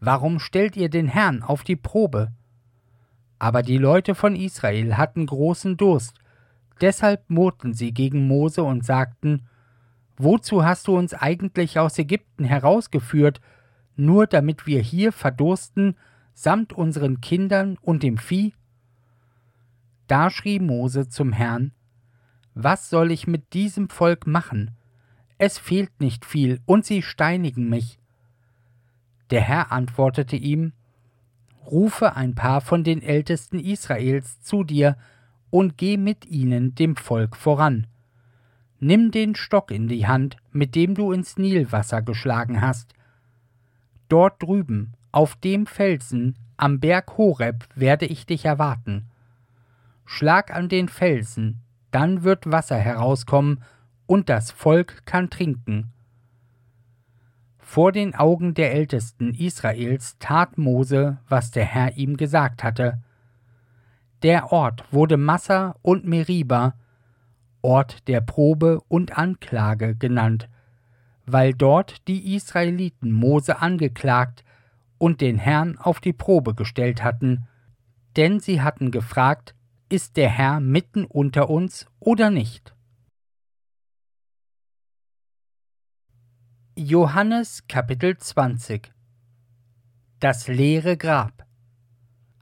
Warum 0.00 0.38
stellt 0.38 0.76
ihr 0.76 0.90
den 0.90 1.08
Herrn 1.08 1.42
auf 1.42 1.64
die 1.64 1.76
Probe? 1.76 2.30
Aber 3.38 3.62
die 3.62 3.78
Leute 3.78 4.14
von 4.14 4.34
Israel 4.34 4.96
hatten 4.96 5.26
großen 5.26 5.76
Durst, 5.76 6.14
deshalb 6.80 7.28
murrten 7.30 7.72
sie 7.72 7.92
gegen 7.92 8.26
Mose 8.26 8.62
und 8.62 8.84
sagten, 8.84 9.42
Wozu 10.16 10.64
hast 10.64 10.88
du 10.88 10.96
uns 10.96 11.14
eigentlich 11.14 11.78
aus 11.78 11.96
Ägypten 11.96 12.44
herausgeführt, 12.44 13.40
nur 13.94 14.26
damit 14.26 14.66
wir 14.66 14.80
hier 14.80 15.12
verdursten, 15.12 15.96
samt 16.34 16.72
unseren 16.72 17.20
Kindern 17.20 17.78
und 17.82 18.02
dem 18.02 18.18
Vieh? 18.18 18.52
Da 20.08 20.30
schrie 20.30 20.58
Mose 20.58 21.08
zum 21.08 21.32
Herrn, 21.32 21.72
Was 22.54 22.90
soll 22.90 23.12
ich 23.12 23.28
mit 23.28 23.52
diesem 23.52 23.88
Volk 23.88 24.26
machen? 24.26 24.72
Es 25.36 25.58
fehlt 25.58 26.00
nicht 26.00 26.24
viel, 26.24 26.60
und 26.66 26.84
sie 26.84 27.02
steinigen 27.02 27.68
mich. 27.68 28.00
Der 29.30 29.40
Herr 29.40 29.70
antwortete 29.70 30.34
ihm, 30.34 30.72
Rufe 31.70 32.16
ein 32.16 32.34
paar 32.34 32.60
von 32.60 32.82
den 32.82 33.02
Ältesten 33.02 33.58
Israels 33.58 34.40
zu 34.40 34.64
dir 34.64 34.96
und 35.50 35.76
geh 35.76 35.96
mit 35.96 36.26
ihnen 36.26 36.74
dem 36.74 36.96
Volk 36.96 37.36
voran. 37.36 37.86
Nimm 38.80 39.10
den 39.10 39.34
Stock 39.34 39.70
in 39.70 39.88
die 39.88 40.06
Hand, 40.06 40.36
mit 40.52 40.74
dem 40.74 40.94
du 40.94 41.12
ins 41.12 41.36
Nilwasser 41.36 42.00
geschlagen 42.02 42.60
hast. 42.60 42.94
Dort 44.08 44.42
drüben, 44.42 44.94
auf 45.12 45.36
dem 45.36 45.66
Felsen, 45.66 46.36
am 46.56 46.80
Berg 46.80 47.16
Horeb, 47.18 47.66
werde 47.74 48.06
ich 48.06 48.24
dich 48.24 48.44
erwarten. 48.44 49.06
Schlag 50.04 50.54
an 50.54 50.68
den 50.68 50.88
Felsen, 50.88 51.60
dann 51.90 52.22
wird 52.22 52.50
Wasser 52.50 52.76
herauskommen, 52.76 53.62
und 54.06 54.30
das 54.30 54.50
Volk 54.50 55.04
kann 55.04 55.28
trinken. 55.28 55.92
Vor 57.70 57.92
den 57.92 58.14
Augen 58.14 58.54
der 58.54 58.72
Ältesten 58.72 59.34
Israels 59.34 60.16
tat 60.18 60.56
Mose, 60.56 61.18
was 61.28 61.50
der 61.50 61.66
Herr 61.66 61.98
ihm 61.98 62.16
gesagt 62.16 62.64
hatte. 62.64 63.02
Der 64.22 64.52
Ort 64.52 64.90
wurde 64.90 65.18
Massa 65.18 65.74
und 65.82 66.06
Meriba, 66.06 66.76
Ort 67.60 68.08
der 68.08 68.22
Probe 68.22 68.80
und 68.88 69.18
Anklage 69.18 69.94
genannt, 69.94 70.48
weil 71.26 71.52
dort 71.52 72.08
die 72.08 72.34
Israeliten 72.34 73.12
Mose 73.12 73.60
angeklagt 73.60 74.46
und 74.96 75.20
den 75.20 75.36
Herrn 75.36 75.76
auf 75.76 76.00
die 76.00 76.14
Probe 76.14 76.54
gestellt 76.54 77.04
hatten, 77.04 77.46
denn 78.16 78.40
sie 78.40 78.62
hatten 78.62 78.90
gefragt, 78.90 79.54
ist 79.90 80.16
der 80.16 80.30
Herr 80.30 80.60
mitten 80.60 81.04
unter 81.04 81.50
uns 81.50 81.86
oder 82.00 82.30
nicht? 82.30 82.74
Johannes 86.80 87.66
Kapitel 87.66 88.16
20 88.16 88.92
Das 90.20 90.46
leere 90.46 90.96
Grab 90.96 91.44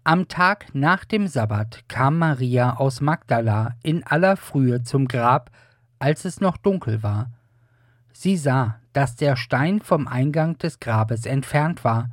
Am 0.04 0.28
Tag 0.28 0.74
nach 0.74 1.06
dem 1.06 1.26
Sabbat 1.26 1.88
kam 1.88 2.18
Maria 2.18 2.76
aus 2.76 3.00
Magdala 3.00 3.76
in 3.82 4.04
aller 4.04 4.36
Frühe 4.36 4.82
zum 4.82 5.08
Grab, 5.08 5.50
als 5.98 6.26
es 6.26 6.42
noch 6.42 6.58
dunkel 6.58 7.02
war. 7.02 7.32
Sie 8.12 8.36
sah, 8.36 8.78
dass 8.92 9.16
der 9.16 9.36
Stein 9.36 9.80
vom 9.80 10.06
Eingang 10.06 10.58
des 10.58 10.80
Grabes 10.80 11.24
entfernt 11.24 11.82
war. 11.82 12.10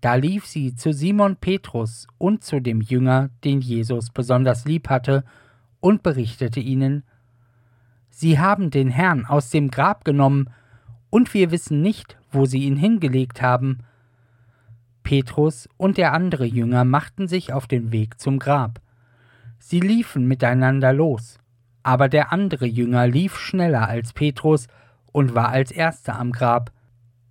Da 0.00 0.14
lief 0.14 0.46
sie 0.46 0.74
zu 0.74 0.94
Simon 0.94 1.36
Petrus 1.36 2.06
und 2.16 2.42
zu 2.42 2.58
dem 2.58 2.80
Jünger, 2.80 3.28
den 3.44 3.60
Jesus 3.60 4.08
besonders 4.08 4.64
lieb 4.64 4.88
hatte, 4.88 5.24
und 5.80 6.02
berichtete 6.02 6.60
ihnen 6.60 7.04
Sie 8.08 8.38
haben 8.38 8.70
den 8.70 8.88
Herrn 8.88 9.26
aus 9.26 9.50
dem 9.50 9.70
Grab 9.70 10.06
genommen, 10.06 10.48
und 11.14 11.32
wir 11.32 11.52
wissen 11.52 11.80
nicht, 11.80 12.18
wo 12.32 12.44
sie 12.44 12.64
ihn 12.64 12.74
hingelegt 12.74 13.40
haben. 13.40 13.84
Petrus 15.04 15.68
und 15.76 15.96
der 15.96 16.12
andere 16.12 16.44
Jünger 16.44 16.84
machten 16.84 17.28
sich 17.28 17.52
auf 17.52 17.68
den 17.68 17.92
Weg 17.92 18.20
zum 18.20 18.40
Grab. 18.40 18.80
Sie 19.60 19.78
liefen 19.78 20.26
miteinander 20.26 20.92
los, 20.92 21.38
aber 21.84 22.08
der 22.08 22.32
andere 22.32 22.66
Jünger 22.66 23.06
lief 23.06 23.38
schneller 23.38 23.88
als 23.88 24.12
Petrus 24.12 24.66
und 25.12 25.36
war 25.36 25.50
als 25.50 25.70
erster 25.70 26.18
am 26.18 26.32
Grab. 26.32 26.72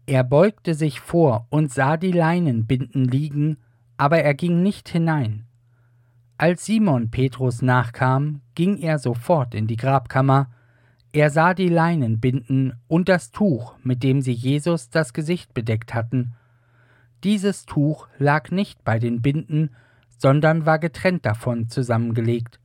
Er 0.05 0.23
beugte 0.23 0.75
sich 0.75 1.01
vor 1.01 1.47
und 1.49 1.69
sah 1.69 1.97
die 1.97 2.13
Leinenbinden 2.13 3.03
liegen, 3.03 3.57
aber 3.97 4.19
er 4.19 4.33
ging 4.33 4.63
nicht 4.63 4.87
hinein. 4.87 5.43
Als 6.37 6.63
Simon 6.63 7.11
Petrus 7.11 7.61
nachkam, 7.61 8.39
ging 8.55 8.77
er 8.77 8.97
sofort 8.97 9.53
in 9.53 9.67
die 9.67 9.75
Grabkammer, 9.75 10.52
er 11.13 11.29
sah 11.29 11.53
die 11.53 11.69
Leinenbinden 11.69 12.73
und 12.87 13.07
das 13.07 13.31
Tuch, 13.31 13.75
mit 13.83 14.01
dem 14.01 14.21
sie 14.21 14.33
Jesus 14.33 14.89
das 14.89 15.13
Gesicht 15.13 15.53
bedeckt 15.53 15.93
hatten. 15.93 16.33
Dieses 17.23 17.65
Tuch 17.65 18.07
lag 18.17 18.49
nicht 18.49 18.83
bei 18.83 18.97
den 18.97 19.21
Binden, 19.21 19.69
sondern 20.17 20.65
war 20.65 20.79
getrennt 20.79 21.25
davon 21.25 21.69
zusammengelegt. 21.69 22.59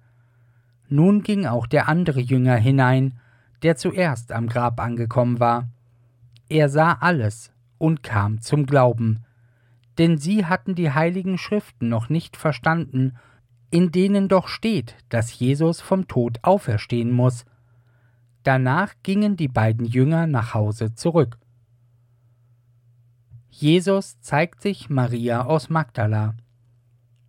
Nun 0.89 1.23
ging 1.23 1.45
auch 1.45 1.67
der 1.67 1.89
andere 1.89 2.21
Jünger 2.21 2.57
hinein, 2.57 3.21
der 3.63 3.77
zuerst 3.77 4.33
am 4.33 4.49
Grab 4.49 4.81
angekommen 4.81 5.41
war. 5.41 5.69
Er 6.49 6.71
sah 6.71 6.95
alles 6.95 7.53
und 7.77 8.03
kam 8.03 8.41
zum 8.41 8.65
Glauben, 8.65 9.25
denn 9.99 10.17
sie 10.17 10.47
hatten 10.47 10.75
die 10.75 10.93
heiligen 10.93 11.37
Schriften 11.37 11.91
noch 11.91 12.09
nicht 12.09 12.39
verstanden, 12.39 13.17
in 13.71 13.93
denen 13.93 14.29
doch 14.29 14.49
steht, 14.49 14.97
dass 15.11 15.39
Jesus 15.39 15.83
vom 15.83 16.09
Tod 16.09 16.39
auferstehen 16.43 17.11
muss. 17.13 17.45
Danach 18.43 18.95
gingen 19.03 19.37
die 19.37 19.49
beiden 19.49 19.87
Jünger 19.87 20.27
nach 20.27 20.55
Hause 20.55 20.95
zurück. 20.95 21.39
Jesus 23.51 24.21
zeigt 24.21 24.63
sich 24.63 24.89
Maria 24.89 25.45
aus 25.45 25.69
Magdala. 25.69 26.35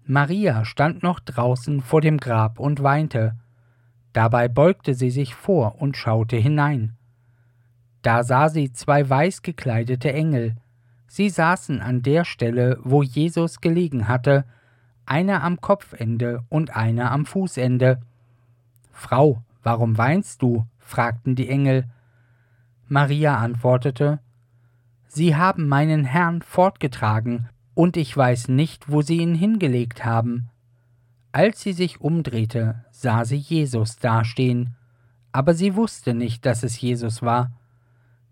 Maria 0.05 0.65
stand 0.65 1.03
noch 1.03 1.19
draußen 1.19 1.81
vor 1.81 2.01
dem 2.01 2.17
Grab 2.17 2.59
und 2.59 2.83
weinte. 2.83 3.35
Dabei 4.13 4.47
beugte 4.47 4.93
sie 4.93 5.11
sich 5.11 5.35
vor 5.35 5.81
und 5.81 5.97
schaute 5.97 6.35
hinein. 6.35 6.95
Da 8.01 8.23
sah 8.23 8.49
sie 8.49 8.71
zwei 8.71 9.07
weiß 9.07 9.41
gekleidete 9.41 10.11
Engel. 10.13 10.55
Sie 11.07 11.29
saßen 11.29 11.81
an 11.81 12.01
der 12.01 12.25
Stelle, 12.25 12.79
wo 12.83 13.03
Jesus 13.03 13.61
gelegen 13.61 14.07
hatte, 14.07 14.45
einer 15.05 15.43
am 15.43 15.59
Kopfende 15.59 16.43
und 16.49 16.75
einer 16.75 17.11
am 17.11 17.25
Fußende. 17.25 17.99
Frau, 18.91 19.41
warum 19.63 19.97
weinst 19.97 20.41
du? 20.41 20.65
Fragten 20.89 21.35
die 21.35 21.49
Engel. 21.49 21.85
Maria 22.87 23.37
antwortete 23.37 24.19
Sie 25.07 25.35
haben 25.35 25.67
meinen 25.67 26.03
Herrn 26.03 26.41
fortgetragen, 26.41 27.49
und 27.73 27.95
ich 27.95 28.15
weiß 28.15 28.49
nicht, 28.49 28.91
wo 28.91 29.01
sie 29.01 29.17
ihn 29.17 29.35
hingelegt 29.35 30.03
haben. 30.03 30.49
Als 31.31 31.61
sie 31.61 31.73
sich 31.73 32.01
umdrehte, 32.01 32.83
sah 32.91 33.23
sie 33.23 33.37
Jesus 33.37 33.97
dastehen, 33.97 34.75
aber 35.31 35.53
sie 35.53 35.75
wusste 35.75 36.13
nicht, 36.13 36.45
dass 36.45 36.63
es 36.63 36.81
Jesus 36.81 37.21
war. 37.21 37.51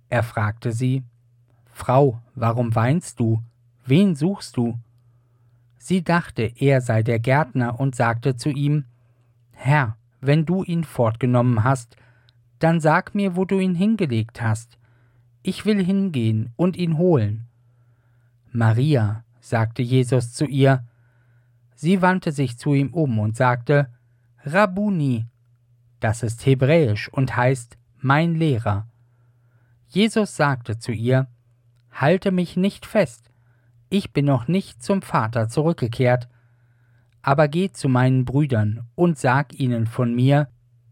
Er 0.10 0.24
fragte 0.24 0.72
sie 0.72 1.04
Frau, 1.72 2.22
warum 2.36 2.76
weinst 2.76 3.20
du? 3.20 3.42
Wen 3.86 4.16
suchst 4.16 4.58
du? 4.58 4.80
Sie 5.78 6.04
dachte, 6.04 6.52
er 6.56 6.82
sei 6.82 7.04
der 7.04 7.20
Gärtner 7.20 7.80
und 7.80 7.96
sagte 7.96 8.36
zu 8.36 8.50
ihm 8.50 8.86
Herr, 9.52 9.96
wenn 10.20 10.46
du 10.46 10.64
ihn 10.64 10.84
fortgenommen 10.84 11.64
hast, 11.64 11.96
dann 12.60 12.80
sag 12.80 13.16
mir, 13.16 13.36
wo 13.36 13.46
du 13.46 13.60
ihn 13.60 13.76
hingelegt 13.76 14.42
hast. 14.42 14.78
Ich 15.44 15.66
will 15.66 15.84
hingehen 15.84 16.52
und 16.56 16.76
ihn 16.78 16.98
holen. 16.98 17.48
Maria, 18.52 19.24
sagte 19.40 19.82
Jesus 19.82 20.34
zu 20.34 20.46
ihr. 20.46 20.86
Sie 21.76 22.02
wandte 22.02 22.32
sich 22.32 22.58
zu 22.58 22.74
ihm 22.74 22.94
um 22.94 23.20
und 23.20 23.36
sagte, 23.36 23.90
Rabuni, 24.44 25.26
das 26.00 26.24
ist 26.24 26.46
hebräisch 26.46 27.10
und 27.10 27.36
heißt 27.36 27.78
mein 27.98 28.36
Lehrer. 28.36 28.88
Jesus 29.88 30.36
sagte 30.36 30.80
zu 30.80 30.92
ihr, 30.92 31.28
Halte 31.92 32.32
mich 32.32 32.58
nicht 32.58 32.86
fest, 32.86 33.32
ich 33.90 34.12
bin 34.14 34.26
noch 34.26 34.48
nicht 34.48 34.84
zum 34.84 35.02
Vater 35.02 35.50
zurückgekehrt, 35.50 36.28
aber 37.22 37.48
geh 37.48 37.72
zu 37.72 37.90
meinen 37.90 38.26
Brüdern 38.26 38.88
und 38.96 39.18
sag 39.18 39.60
ihnen 39.60 39.88
von 39.88 40.14
mir, 40.14 40.50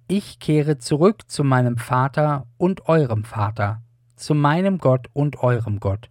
ich 0.07 0.39
kehre 0.39 0.77
zurück 0.77 1.23
zu 1.29 1.43
meinem 1.43 1.77
Vater 1.77 2.45
und 2.57 2.87
eurem 2.87 3.23
Vater, 3.23 3.81
zu 4.15 4.35
meinem 4.35 4.77
Gott 4.77 5.07
und 5.13 5.39
eurem 5.39 5.79
Gott. 5.79 6.09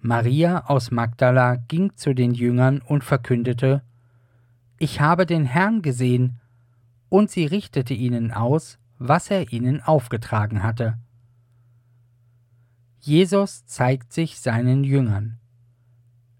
Maria 0.00 0.66
aus 0.66 0.90
Magdala 0.90 1.56
ging 1.56 1.94
zu 1.96 2.14
den 2.14 2.32
Jüngern 2.32 2.80
und 2.80 3.04
verkündete, 3.04 3.82
Ich 4.78 5.00
habe 5.00 5.26
den 5.26 5.44
Herrn 5.44 5.82
gesehen, 5.82 6.40
und 7.08 7.30
sie 7.30 7.46
richtete 7.46 7.94
ihnen 7.94 8.32
aus, 8.32 8.78
was 8.98 9.30
er 9.30 9.52
ihnen 9.52 9.82
aufgetragen 9.82 10.62
hatte. 10.62 10.98
Jesus 13.00 13.66
zeigt 13.66 14.12
sich 14.12 14.40
seinen 14.40 14.84
Jüngern. 14.84 15.38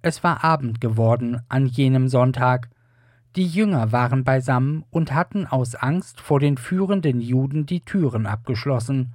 Es 0.02 0.24
war 0.24 0.42
Abend 0.42 0.80
geworden 0.80 1.40
an 1.48 1.66
jenem 1.66 2.08
Sonntag, 2.08 2.70
die 3.36 3.46
Jünger 3.46 3.92
waren 3.92 4.24
beisammen 4.24 4.84
und 4.90 5.12
hatten 5.12 5.46
aus 5.46 5.74
Angst 5.74 6.20
vor 6.20 6.40
den 6.40 6.56
führenden 6.56 7.20
Juden 7.20 7.66
die 7.66 7.84
Türen 7.84 8.26
abgeschlossen. 8.26 9.14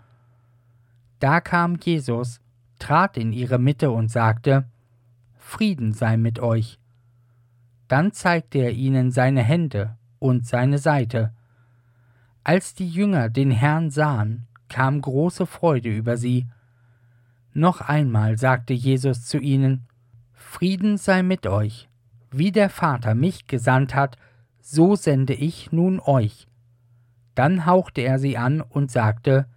Da 1.20 1.42
kam 1.42 1.78
Jesus, 1.78 2.40
trat 2.78 3.18
in 3.18 3.34
ihre 3.34 3.58
Mitte 3.58 3.90
und 3.92 4.12
sagte, 4.12 4.66
Frieden 5.38 5.92
sei 5.92 6.18
mit 6.18 6.40
euch. 6.40 6.80
Dann 7.88 8.12
zeigte 8.12 8.60
er 8.60 8.72
ihnen 8.72 9.12
seine 9.12 9.42
Hände 9.42 9.98
und 10.20 10.46
seine 10.46 10.78
Seite. 10.78 11.34
Als 12.44 12.74
die 12.76 12.90
Jünger 12.90 13.30
den 13.30 13.52
Herrn 13.52 13.90
sahen, 13.90 14.48
kam 14.70 15.02
große 15.02 15.46
Freude 15.46 15.90
über 15.90 16.16
sie. 16.16 16.48
Noch 17.54 17.82
einmal 17.82 18.38
sagte 18.38 18.74
Jesus 18.74 19.26
zu 19.26 19.40
ihnen, 19.40 19.88
Frieden 20.34 20.98
sei 20.98 21.24
mit 21.24 21.48
euch. 21.48 21.91
Wie 22.32 22.52
der 22.52 22.70
Vater 22.70 23.14
mich 23.14 23.48
gesandt 23.48 23.94
hat, 23.94 24.18
so 24.62 24.96
sende 24.96 25.34
ich 25.34 25.72
nun 25.72 26.00
euch. 26.00 26.48
Dann 27.36 27.66
hauchte 27.66 28.02
er 28.02 28.20
sie 28.20 28.38
an 28.38 28.62
und 28.62 28.90
sagte, 28.92 29.48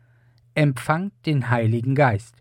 Empfangt 0.54 1.12
den 1.26 1.50
Heiligen 1.50 1.94
Geist. 1.94 2.36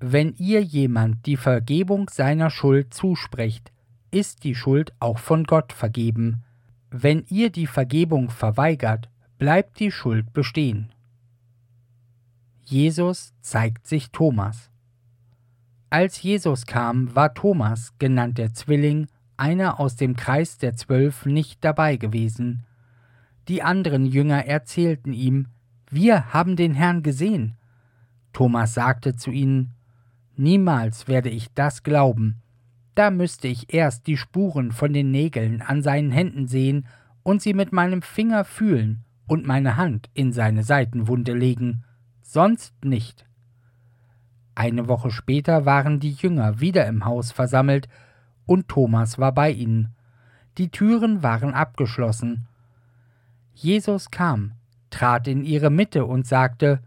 Wenn 0.00 0.34
ihr 0.34 0.62
jemand 0.62 1.26
die 1.26 1.36
Vergebung 1.36 2.08
seiner 2.10 2.50
Schuld 2.50 2.92
zusprecht, 2.92 3.70
ist 4.10 4.42
die 4.42 4.54
Schuld 4.54 4.92
auch 4.98 5.18
von 5.18 5.44
Gott 5.44 5.72
vergeben. 5.72 6.42
Wenn 6.90 7.24
ihr 7.28 7.50
die 7.50 7.68
Vergebung 7.68 8.30
verweigert, 8.30 9.08
bleibt 9.38 9.78
die 9.78 9.92
Schuld 9.92 10.32
bestehen. 10.32 10.92
Jesus 12.64 13.32
zeigt 13.40 13.86
sich 13.86 14.10
Thomas. 14.10 14.70
Als 15.88 16.22
Jesus 16.22 16.66
kam, 16.66 17.14
war 17.14 17.34
Thomas, 17.34 17.92
genannt 17.98 18.38
der 18.38 18.52
Zwilling, 18.54 19.06
einer 19.40 19.80
aus 19.80 19.96
dem 19.96 20.16
Kreis 20.16 20.58
der 20.58 20.74
Zwölf 20.76 21.24
nicht 21.24 21.64
dabei 21.64 21.96
gewesen. 21.96 22.66
Die 23.48 23.62
anderen 23.62 24.04
Jünger 24.04 24.44
erzählten 24.46 25.12
ihm, 25.12 25.48
wir 25.90 26.32
haben 26.32 26.56
den 26.56 26.74
Herrn 26.74 27.02
gesehen. 27.02 27.56
Thomas 28.32 28.74
sagte 28.74 29.16
zu 29.16 29.30
ihnen, 29.30 29.72
Niemals 30.36 31.08
werde 31.08 31.30
ich 31.30 31.52
das 31.54 31.82
glauben. 31.82 32.42
Da 32.94 33.10
müsste 33.10 33.48
ich 33.48 33.74
erst 33.74 34.06
die 34.06 34.16
Spuren 34.16 34.72
von 34.72 34.92
den 34.92 35.10
Nägeln 35.10 35.62
an 35.62 35.82
seinen 35.82 36.12
Händen 36.12 36.46
sehen 36.46 36.86
und 37.22 37.42
sie 37.42 37.54
mit 37.54 37.72
meinem 37.72 38.02
Finger 38.02 38.44
fühlen 38.44 39.04
und 39.26 39.46
meine 39.46 39.76
Hand 39.76 40.10
in 40.14 40.32
seine 40.32 40.64
Seitenwunde 40.64 41.32
legen, 41.32 41.84
sonst 42.22 42.84
nicht. 42.84 43.26
Eine 44.54 44.88
Woche 44.88 45.10
später 45.10 45.64
waren 45.64 46.00
die 46.00 46.12
Jünger 46.12 46.60
wieder 46.60 46.86
im 46.86 47.04
Haus 47.04 47.32
versammelt 47.32 47.88
und 48.50 48.66
Thomas 48.66 49.20
war 49.20 49.30
bei 49.30 49.52
ihnen. 49.52 49.94
Die 50.58 50.70
Türen 50.70 51.22
waren 51.22 51.54
abgeschlossen. 51.54 52.48
Jesus 53.54 54.10
kam, 54.10 54.54
trat 54.90 55.28
in 55.28 55.44
ihre 55.44 55.70
Mitte 55.70 56.04
und 56.04 56.26
sagte, 56.26 56.80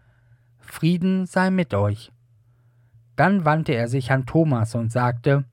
Frieden 0.59 1.25
sei 1.25 1.51
mit 1.51 1.73
euch. 1.73 2.11
Dann 3.15 3.45
wandte 3.45 3.71
er 3.71 3.87
sich 3.87 4.11
an 4.11 4.25
Thomas 4.25 4.75
und 4.75 4.91
sagte, 4.91 5.45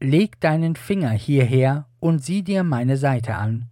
Leg 0.00 0.40
deinen 0.40 0.74
Finger 0.74 1.10
hierher 1.10 1.86
und 2.00 2.24
sieh 2.24 2.42
dir 2.42 2.64
meine 2.64 2.96
Seite 2.96 3.36
an. 3.36 3.66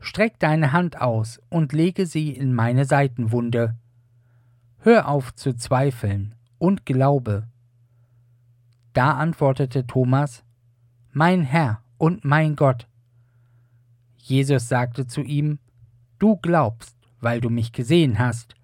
Streck 0.00 0.40
deine 0.40 0.72
Hand 0.72 1.00
aus 1.00 1.40
und 1.48 1.72
lege 1.72 2.06
sie 2.06 2.30
in 2.30 2.52
meine 2.52 2.84
Seitenwunde. 2.84 3.76
Hör 4.78 5.06
auf 5.06 5.32
zu 5.32 5.54
zweifeln 5.54 6.34
und 6.58 6.86
glaube. 6.86 7.46
Da 8.94 9.12
antwortete 9.12 9.86
Thomas, 9.86 10.42
mein 11.12 11.42
Herr 11.42 11.82
und 11.96 12.24
mein 12.24 12.56
Gott. 12.56 12.88
Jesus 14.16 14.68
sagte 14.68 15.06
zu 15.06 15.22
ihm, 15.22 15.58
Du 16.18 16.36
glaubst, 16.36 16.96
weil 17.20 17.40
du 17.40 17.50
mich 17.50 17.72
gesehen 17.72 18.18
hast. 18.18 18.54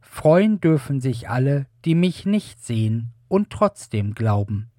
Freuen 0.00 0.60
dürfen 0.60 1.00
sich 1.00 1.28
alle, 1.28 1.66
die 1.84 1.94
mich 1.94 2.24
nicht 2.24 2.64
sehen 2.64 3.12
und 3.28 3.50
trotzdem 3.50 4.14
glauben. 4.14 4.70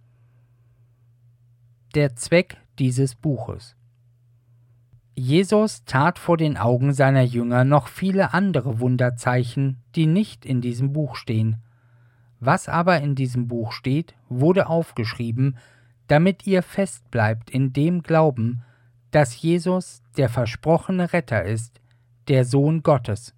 Der 1.95 2.15
Zweck 2.15 2.57
dieses 2.77 3.15
Buches 3.15 3.75
Jesus 5.19 5.83
tat 5.83 6.17
vor 6.17 6.37
den 6.37 6.55
Augen 6.55 6.93
seiner 6.93 7.23
Jünger 7.23 7.65
noch 7.65 7.89
viele 7.89 8.33
andere 8.33 8.79
Wunderzeichen, 8.79 9.83
die 9.93 10.07
nicht 10.07 10.45
in 10.45 10.61
diesem 10.61 10.93
Buch 10.93 11.17
stehen. 11.17 11.57
Was 12.39 12.69
aber 12.69 13.01
in 13.01 13.15
diesem 13.15 13.49
Buch 13.49 13.73
steht, 13.73 14.15
wurde 14.29 14.67
aufgeschrieben, 14.67 15.57
damit 16.09 16.47
ihr 16.47 16.63
fest 16.63 17.09
bleibt 17.11 17.51
in 17.51 17.71
dem 17.71 18.01
Glauben, 18.01 18.63
dass 19.11 19.39
Jesus 19.39 20.01
der 20.17 20.27
versprochene 20.27 21.13
Retter 21.13 21.43
ist, 21.43 21.79
der 22.27 22.45
Sohn 22.45 22.81
Gottes. 22.81 23.35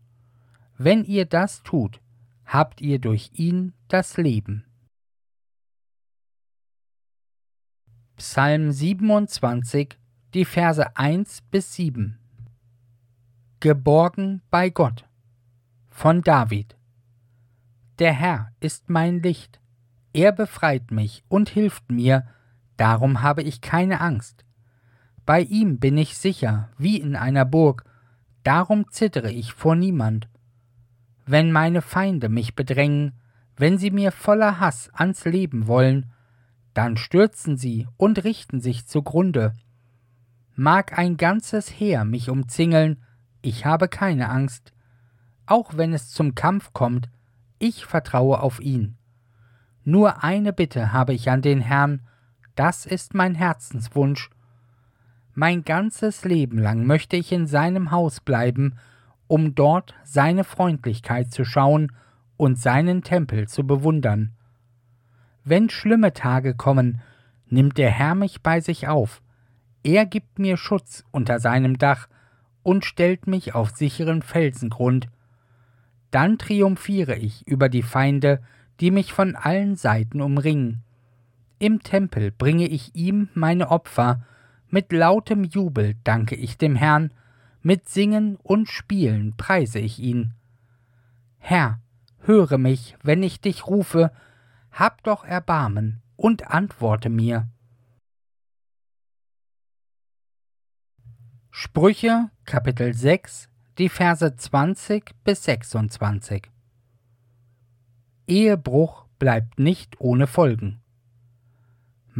Wenn 0.77 1.03
ihr 1.03 1.25
das 1.25 1.63
tut, 1.63 2.01
habt 2.45 2.81
ihr 2.81 2.99
durch 2.99 3.31
ihn 3.33 3.73
das 3.89 4.17
Leben. 4.17 4.65
Psalm 8.15 8.71
27, 8.71 9.97
die 10.33 10.45
Verse 10.45 10.95
1 10.95 11.41
bis 11.51 11.73
7 11.73 12.17
Geborgen 13.59 14.41
bei 14.49 14.69
Gott 14.69 15.05
von 15.89 16.21
David 16.21 16.77
Der 17.99 18.13
Herr 18.13 18.53
ist 18.61 18.89
mein 18.89 19.21
Licht, 19.21 19.59
er 20.13 20.31
befreit 20.31 20.91
mich 20.91 21.23
und 21.27 21.49
hilft 21.49 21.91
mir, 21.91 22.27
darum 22.81 23.21
habe 23.21 23.43
ich 23.43 23.61
keine 23.61 24.01
Angst. 24.01 24.43
Bei 25.23 25.41
ihm 25.41 25.77
bin 25.77 25.99
ich 25.99 26.17
sicher, 26.17 26.69
wie 26.79 26.99
in 26.99 27.15
einer 27.15 27.45
Burg, 27.45 27.85
darum 28.41 28.89
zittere 28.89 29.31
ich 29.31 29.53
vor 29.53 29.75
niemand. 29.75 30.27
Wenn 31.27 31.51
meine 31.51 31.83
Feinde 31.83 32.27
mich 32.27 32.55
bedrängen, 32.55 33.13
wenn 33.55 33.77
sie 33.77 33.91
mir 33.91 34.11
voller 34.11 34.59
Hass 34.59 34.89
ans 34.95 35.25
Leben 35.25 35.67
wollen, 35.67 36.11
dann 36.73 36.97
stürzen 36.97 37.55
sie 37.55 37.87
und 37.97 38.23
richten 38.23 38.61
sich 38.61 38.87
zugrunde. 38.87 39.53
Mag 40.55 40.97
ein 40.97 41.17
ganzes 41.17 41.69
Heer 41.69 42.03
mich 42.03 42.31
umzingeln, 42.31 43.03
ich 43.43 43.63
habe 43.63 43.89
keine 43.89 44.27
Angst. 44.29 44.73
Auch 45.45 45.77
wenn 45.77 45.93
es 45.93 46.09
zum 46.09 46.33
Kampf 46.33 46.73
kommt, 46.73 47.11
ich 47.59 47.85
vertraue 47.85 48.39
auf 48.39 48.59
ihn. 48.59 48.97
Nur 49.83 50.23
eine 50.23 50.51
Bitte 50.51 50.91
habe 50.91 51.13
ich 51.13 51.29
an 51.29 51.43
den 51.43 51.61
Herrn, 51.61 52.01
das 52.55 52.85
ist 52.85 53.13
mein 53.13 53.35
Herzenswunsch. 53.35 54.29
Mein 55.33 55.63
ganzes 55.63 56.25
Leben 56.25 56.57
lang 56.57 56.85
möchte 56.85 57.15
ich 57.15 57.31
in 57.31 57.47
seinem 57.47 57.91
Haus 57.91 58.19
bleiben, 58.19 58.75
um 59.27 59.55
dort 59.55 59.95
seine 60.03 60.43
Freundlichkeit 60.43 61.31
zu 61.31 61.45
schauen 61.45 61.93
und 62.35 62.59
seinen 62.59 63.03
Tempel 63.03 63.47
zu 63.47 63.65
bewundern. 63.65 64.31
Wenn 65.43 65.69
schlimme 65.69 66.13
Tage 66.13 66.53
kommen, 66.53 67.01
nimmt 67.47 67.77
der 67.77 67.89
Herr 67.89 68.15
mich 68.15 68.41
bei 68.41 68.59
sich 68.59 68.87
auf. 68.87 69.21
Er 69.83 70.05
gibt 70.05 70.37
mir 70.37 70.57
Schutz 70.57 71.03
unter 71.11 71.39
seinem 71.39 71.77
Dach 71.77 72.07
und 72.63 72.85
stellt 72.85 73.25
mich 73.25 73.55
auf 73.55 73.71
sicheren 73.71 74.21
Felsengrund. 74.21 75.07
Dann 76.11 76.37
triumphiere 76.37 77.15
ich 77.15 77.47
über 77.47 77.69
die 77.69 77.83
Feinde, 77.83 78.41
die 78.79 78.91
mich 78.91 79.13
von 79.13 79.35
allen 79.35 79.75
Seiten 79.75 80.21
umringen. 80.21 80.83
Im 81.61 81.83
Tempel 81.83 82.31
bringe 82.31 82.67
ich 82.67 82.95
ihm 82.95 83.29
meine 83.35 83.69
Opfer, 83.69 84.25
mit 84.69 84.91
lautem 84.91 85.43
Jubel 85.43 85.93
danke 86.03 86.33
ich 86.33 86.57
dem 86.57 86.75
Herrn, 86.75 87.13
mit 87.61 87.87
Singen 87.87 88.35
und 88.37 88.67
Spielen 88.67 89.37
preise 89.37 89.77
ich 89.77 89.99
ihn. 89.99 90.33
Herr, 91.37 91.79
höre 92.21 92.57
mich, 92.57 92.97
wenn 93.03 93.21
ich 93.21 93.41
dich 93.41 93.67
rufe, 93.67 94.11
hab 94.71 95.03
doch 95.03 95.23
Erbarmen 95.23 96.01
und 96.15 96.49
antworte 96.49 97.09
mir. 97.09 97.47
Sprüche 101.51 102.31
Kapitel 102.45 102.95
6 102.95 103.49
die 103.77 103.89
Verse 103.89 104.35
20 104.35 105.11
bis 105.23 105.43
26 105.43 106.49
Ehebruch 108.25 109.05
bleibt 109.19 109.59
nicht 109.59 110.01
ohne 110.01 110.25
Folgen. 110.25 110.80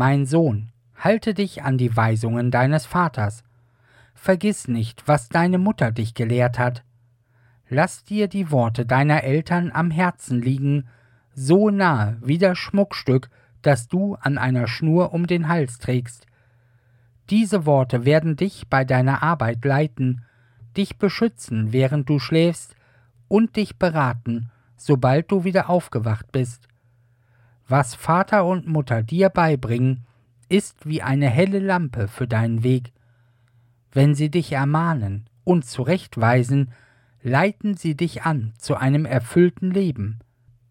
Mein 0.03 0.25
Sohn, 0.25 0.71
halte 0.95 1.35
dich 1.35 1.61
an 1.61 1.77
die 1.77 1.95
Weisungen 1.95 2.49
deines 2.49 2.87
Vaters. 2.87 3.43
Vergiss 4.15 4.67
nicht, 4.67 5.07
was 5.07 5.29
deine 5.29 5.59
Mutter 5.59 5.91
dich 5.91 6.15
gelehrt 6.15 6.57
hat. 6.57 6.83
Lass 7.69 8.03
dir 8.03 8.27
die 8.27 8.49
Worte 8.49 8.87
deiner 8.87 9.23
Eltern 9.23 9.69
am 9.71 9.91
Herzen 9.91 10.41
liegen, 10.41 10.87
so 11.35 11.69
nahe 11.69 12.17
wie 12.19 12.39
das 12.39 12.57
Schmuckstück, 12.57 13.29
das 13.61 13.89
du 13.89 14.15
an 14.15 14.39
einer 14.39 14.67
Schnur 14.67 15.13
um 15.13 15.27
den 15.27 15.47
Hals 15.47 15.77
trägst. 15.77 16.25
Diese 17.29 17.67
Worte 17.67 18.03
werden 18.03 18.35
dich 18.35 18.69
bei 18.71 18.83
deiner 18.83 19.21
Arbeit 19.21 19.63
leiten, 19.63 20.25
dich 20.75 20.97
beschützen, 20.97 21.73
während 21.73 22.09
du 22.09 22.17
schläfst, 22.17 22.73
und 23.27 23.55
dich 23.55 23.77
beraten, 23.77 24.49
sobald 24.77 25.29
du 25.29 25.43
wieder 25.43 25.69
aufgewacht 25.69 26.31
bist. 26.31 26.70
Was 27.71 27.95
Vater 27.95 28.43
und 28.43 28.67
Mutter 28.67 29.01
dir 29.01 29.29
beibringen, 29.29 30.05
ist 30.49 30.85
wie 30.85 31.01
eine 31.01 31.29
helle 31.29 31.59
Lampe 31.59 32.09
für 32.09 32.27
deinen 32.27 32.63
Weg. 32.63 32.91
Wenn 33.93 34.13
sie 34.13 34.29
dich 34.29 34.51
ermahnen 34.51 35.29
und 35.45 35.63
zurechtweisen, 35.63 36.73
leiten 37.23 37.77
sie 37.77 37.95
dich 37.95 38.23
an 38.23 38.51
zu 38.57 38.75
einem 38.75 39.05
erfüllten 39.05 39.71
Leben. 39.71 40.19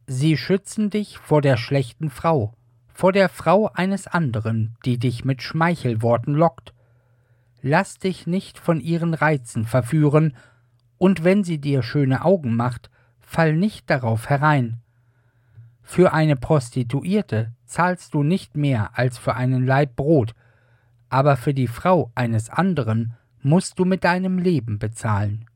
Sie 0.06 0.36
schützen 0.36 0.90
dich 0.90 1.16
vor 1.16 1.40
der 1.40 1.56
schlechten 1.56 2.10
Frau, 2.10 2.52
vor 2.92 3.12
der 3.12 3.30
Frau 3.30 3.70
eines 3.72 4.06
anderen, 4.06 4.76
die 4.84 4.98
dich 4.98 5.24
mit 5.24 5.40
Schmeichelworten 5.40 6.34
lockt. 6.34 6.74
Lass 7.62 7.96
dich 7.96 8.26
nicht 8.26 8.58
von 8.58 8.78
ihren 8.78 9.14
Reizen 9.14 9.64
verführen, 9.64 10.36
und 10.98 11.24
wenn 11.24 11.44
sie 11.44 11.62
dir 11.62 11.82
schöne 11.82 12.26
Augen 12.26 12.56
macht, 12.56 12.90
fall 13.20 13.56
nicht 13.56 13.88
darauf 13.88 14.28
herein. 14.28 14.82
Für 15.92 16.12
eine 16.12 16.36
Prostituierte 16.36 17.50
zahlst 17.66 18.14
du 18.14 18.22
nicht 18.22 18.56
mehr 18.56 18.96
als 18.96 19.18
für 19.18 19.34
einen 19.34 19.66
Laib 19.66 19.96
Brot, 19.96 20.36
aber 21.08 21.36
für 21.36 21.52
die 21.52 21.66
Frau 21.66 22.12
eines 22.14 22.48
anderen 22.48 23.16
musst 23.42 23.76
du 23.76 23.84
mit 23.84 24.04
deinem 24.04 24.38
Leben 24.38 24.78
bezahlen. 24.78 25.49